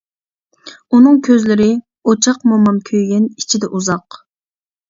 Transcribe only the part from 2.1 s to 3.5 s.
ئوچاق مومام كۆيگەن